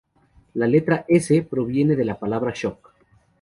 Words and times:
La 0.55 0.65
letra 0.65 1.05
"S" 1.07 1.43
proviene 1.43 1.95
de 1.95 2.05
la 2.05 2.17
palabra 2.19 2.53
"shock". 2.55 2.91